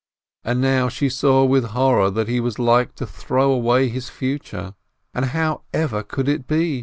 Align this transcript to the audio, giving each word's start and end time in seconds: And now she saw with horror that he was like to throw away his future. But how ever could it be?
And 0.43 0.61
now 0.61 0.89
she 0.89 1.09
saw 1.09 1.45
with 1.45 1.63
horror 1.63 2.09
that 2.09 2.27
he 2.27 2.39
was 2.39 2.57
like 2.57 2.95
to 2.95 3.05
throw 3.05 3.51
away 3.51 3.87
his 3.87 4.09
future. 4.09 4.73
But 5.13 5.25
how 5.25 5.61
ever 5.75 6.01
could 6.01 6.27
it 6.27 6.47
be? 6.47 6.79